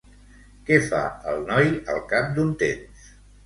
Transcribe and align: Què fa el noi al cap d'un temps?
Què 0.69 0.79
fa 0.85 1.03
el 1.33 1.45
noi 1.51 1.71
al 1.95 2.03
cap 2.17 2.35
d'un 2.41 2.53
temps? 2.67 3.09